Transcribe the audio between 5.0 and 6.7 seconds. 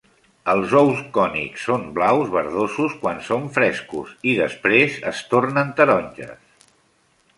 es tornen taronges.